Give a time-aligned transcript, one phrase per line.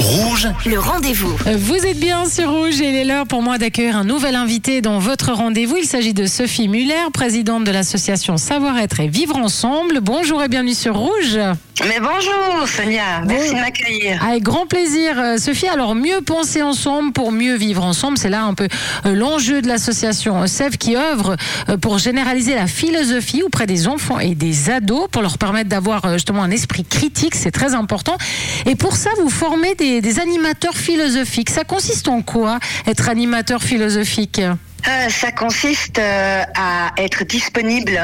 [0.00, 1.36] Rouge, le rendez-vous.
[1.58, 4.80] Vous êtes bien sur Rouge et il est l'heure pour moi d'accueillir un nouvel invité
[4.80, 5.76] dans votre rendez-vous.
[5.76, 10.00] Il s'agit de Sophie Muller, présidente de l'association Savoir-être et Vivre Ensemble.
[10.00, 11.38] Bonjour et bienvenue sur Rouge.
[11.86, 14.22] Mais bonjour Sonia, merci de m'accueillir.
[14.22, 15.66] Avec grand plaisir euh, Sophie.
[15.66, 18.68] Alors mieux penser ensemble pour mieux vivre ensemble, c'est là un peu
[19.06, 21.36] euh, l'enjeu de l'association SEV qui œuvre
[21.70, 26.12] euh, pour généraliser la philosophie auprès des enfants et des ados pour leur permettre d'avoir
[26.12, 28.18] justement un esprit critique, c'est très important.
[28.66, 31.50] Et pour ça, vous formez des, des animateurs philosophiques.
[31.50, 34.40] Ça consiste en quoi être animateur philosophique
[35.10, 38.00] ça consiste à être disponible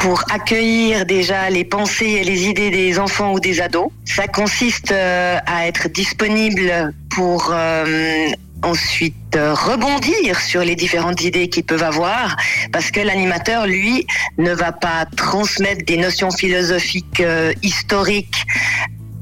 [0.00, 3.90] pour accueillir déjà les pensées et les idées des enfants ou des ados.
[4.06, 8.28] Ça consiste euh, à être disponible pour euh,
[8.62, 12.34] ensuite euh, rebondir sur les différentes idées qu'ils peuvent avoir,
[12.72, 14.06] parce que l'animateur, lui,
[14.38, 17.22] ne va pas transmettre des notions philosophiques
[17.62, 18.46] historiques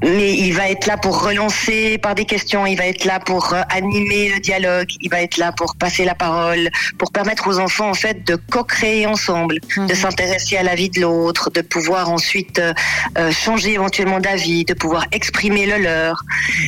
[0.01, 3.53] mais il va être là pour relancer par des questions, il va être là pour
[3.53, 7.59] euh, animer le dialogue, il va être là pour passer la parole, pour permettre aux
[7.59, 9.95] enfants en fait de co-créer ensemble, de mhm.
[9.95, 12.73] s'intéresser à la vie de l'autre, de pouvoir ensuite euh,
[13.17, 16.23] euh, changer éventuellement d'avis, de pouvoir exprimer le leur.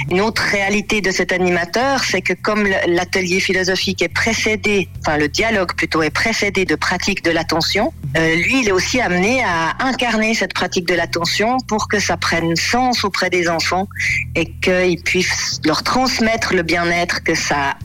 [0.09, 5.27] Une autre réalité de cet animateur, c'est que comme l'atelier philosophique est précédé, enfin le
[5.27, 10.33] dialogue plutôt est précédé de pratiques de l'attention, lui il est aussi amené à incarner
[10.33, 13.87] cette pratique de l'attention pour que ça prenne sens auprès des enfants
[14.35, 17.75] et qu'ils puissent leur transmettre le bien-être que ça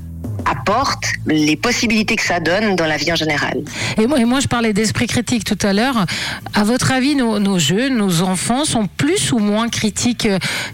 [0.51, 3.63] apporte, les possibilités que ça donne dans la vie en général.
[3.99, 6.07] Et moi, et moi je parlais d'esprit critique tout à l'heure.
[6.55, 10.29] À votre avis, nos, jeunes, nos enfants sont plus ou moins critiques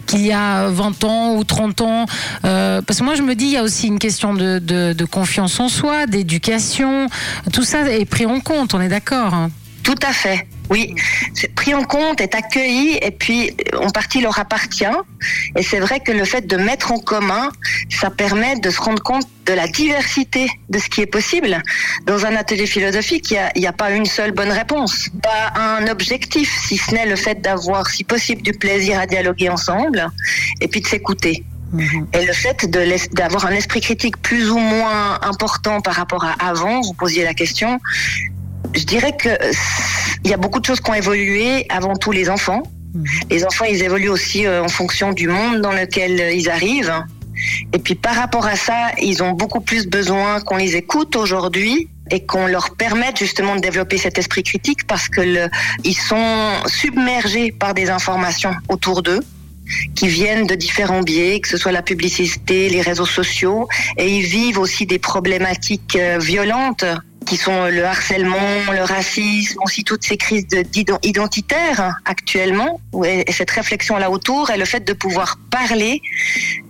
[0.07, 2.07] qu'il y a 20 ans ou 30 ans?
[2.45, 5.05] Euh, Parce que moi, je me dis, il y a aussi une question de, de
[5.05, 7.09] confiance en soi, d'éducation.
[7.53, 9.51] Tout ça est pris en compte, on est d'accord hein?
[9.83, 10.47] Tout à fait.
[10.73, 10.95] Oui,
[11.35, 14.97] c'est pris en compte, est accueilli et puis en partie leur appartient.
[15.55, 17.51] Et c'est vrai que le fait de mettre en commun,
[17.91, 21.63] ça permet de se rendre compte de la diversité de ce qui est possible.
[22.07, 25.87] Dans un atelier philosophique, il n'y a, a, pas une seule bonne réponse, pas un
[25.89, 30.09] objectif, si ce n'est le fait d'avoir, si possible, du plaisir à dialoguer ensemble
[30.63, 31.45] et puis de s'écouter.
[31.73, 32.07] Mhm.
[32.13, 32.67] Et le fait
[33.13, 37.35] d'avoir un esprit critique plus ou moins important par rapport à avant, vous posiez la
[37.35, 37.81] question,
[38.75, 39.31] je dirais que
[40.25, 42.63] il y a beaucoup de choses qui ont évolué avant tout les enfants.
[42.95, 43.05] Mhm.
[43.31, 46.95] Les enfants, ils évoluent aussi euh, en fonction du monde dans lequel euh, ils arrivent.
[47.73, 51.89] Et puis par rapport à ça, ils ont beaucoup plus besoin qu'on les écoute aujourd'hui
[52.11, 55.49] et qu'on leur permette justement de développer cet esprit critique parce que le,
[55.83, 59.21] ils sont submergés par des informations autour d'eux
[59.95, 64.27] qui viennent de différents biais, que ce soit la publicité, les réseaux sociaux, et ils
[64.27, 66.85] vivent aussi des problématiques euh, violentes
[67.33, 70.47] qui sont le harcèlement, le racisme, aussi toutes ces crises
[71.03, 76.03] identitaires actuellement, et cette réflexion là autour, et le fait de pouvoir parler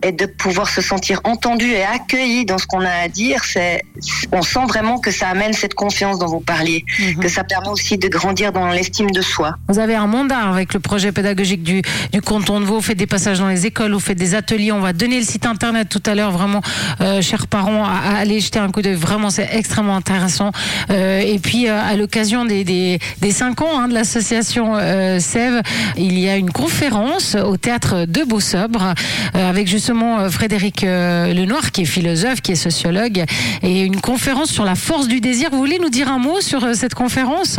[0.04, 3.82] et de pouvoir se sentir entendu et accueilli dans ce qu'on a à dire, c'est,
[4.32, 7.16] on sent vraiment que ça amène cette confiance dont vous parliez, mhm.
[7.16, 9.56] que ça permet aussi de grandir dans l'estime de soi.
[9.68, 11.82] Vous avez un mandat avec le projet pédagogique du,
[12.12, 14.72] du canton de Vaud, vous faites des passages dans les écoles, vous faites des ateliers,
[14.72, 16.60] on va donner le site internet tout à l'heure, vraiment,
[17.00, 20.52] euh, chers parents, à, à aller jeter un coup d'œil, vraiment c'est extrêmement intéressant.
[20.90, 24.72] Euh, et puis euh, à l'occasion des, des, des 5 ans hein, de l'association
[25.18, 25.62] Sève,
[25.96, 28.94] il y a une conférence au théâtre de Beausobre
[29.34, 33.24] avec justement Frédéric Lenoir qui est philosophe, qui est sociologue,
[33.62, 35.50] et une conférence sur la force du désir.
[35.50, 37.58] Vous voulez nous dire un mot sur cette conférence?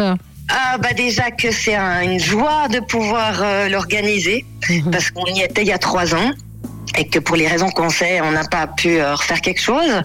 [0.50, 4.92] Ah bah déjà que c'est une joie de pouvoir l'organiser mhm.
[4.92, 6.32] parce qu'on y était il y a trois ans
[6.98, 10.02] et que pour les raisons qu'on sait, on n'a pas pu euh, refaire quelque chose.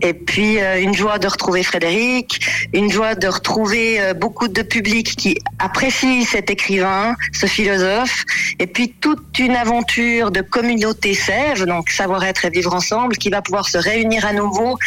[0.00, 2.40] Et puis euh, une joie de retrouver Frédéric,
[2.72, 8.24] une joie de retrouver euh, beaucoup de public qui apprécie cet écrivain, ce philosophe,
[8.58, 13.42] et puis toute une aventure de communauté sève, donc savoir-être et vivre ensemble, qui va
[13.42, 14.78] pouvoir se réunir à nouveau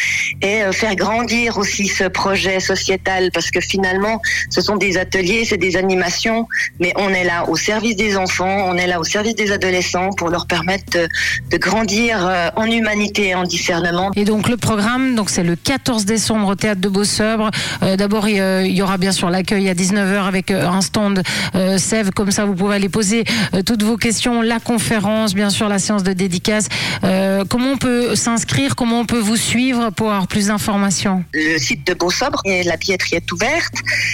[0.41, 5.57] et faire grandir aussi ce projet sociétal, parce que finalement, ce sont des ateliers, c'est
[5.57, 6.47] des animations,
[6.79, 10.09] mais on est là au service des enfants, on est là au service des adolescents
[10.17, 10.97] pour leur permettre
[11.49, 14.11] de grandir euh, en humanité et en discernement.
[14.15, 17.51] Et donc le programme, donc c'est le 14 décembre au théâtre de Beausobre.
[17.83, 21.23] Euh, d'abord, il y aura bien sûr l'accueil à 19h avec euh, un stand
[21.77, 23.23] Sève, comme ça vous pouvez aller poser
[23.65, 26.67] toutes vos questions, la conférence, bien sûr la séance de dédicace.
[27.49, 31.23] comment on peut s'inscrire, comment on peut vous suivre pour avoir plus d'informations?
[31.33, 33.73] Le site de Beausobre, et la billetterie est ouverte.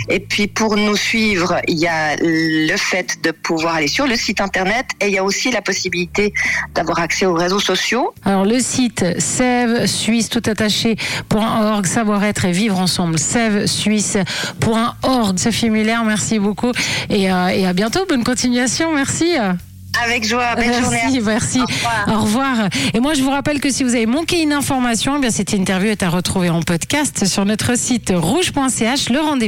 [0.09, 4.15] Et puis pour nous suivre, il y a le fait de pouvoir aller sur le
[4.15, 6.33] site internet et il y a aussi la possibilité
[6.73, 8.13] d'avoir accès aux réseaux sociaux.
[8.25, 15.37] Alors le site sève suisse tout attaché.org, savoir-être et vivre ensemble, sève suisse.org.
[15.37, 16.71] Sophie Muller, merci beaucoup
[17.09, 18.05] et, euh, et à bientôt.
[18.07, 18.93] Bonne continuation.
[18.93, 19.35] Merci.
[20.03, 20.55] Avec joie.
[20.55, 21.21] Belle merci, journée.
[21.21, 21.59] merci.
[21.59, 22.07] Au revoir.
[22.07, 22.69] Au revoir.
[22.93, 25.53] Et moi, je vous rappelle que si vous avez manqué une information, eh bien cette
[25.53, 29.09] interview est à retrouver en podcast sur notre site rouge.ch.
[29.09, 29.39] Le rendez-vous.